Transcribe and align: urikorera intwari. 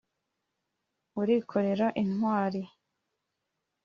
urikorera 1.21 1.87
intwari. 2.01 2.61